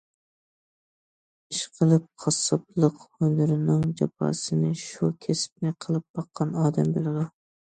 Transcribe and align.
ئىشقىلىپ 1.53 2.07
قاسساپلىق 2.23 3.03
ھۈنىرىنىڭ 3.19 3.85
جاپاسىنى 4.01 4.73
شۇ 4.85 5.11
كەسىپنى 5.27 5.75
قىلىپ 5.87 6.09
باققان 6.21 6.57
ئادەم 6.65 6.91
بىلىدۇ. 6.99 7.29